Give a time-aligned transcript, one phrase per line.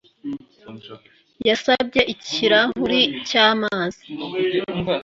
[1.47, 4.03] Yasabye ikirahuri cyamazi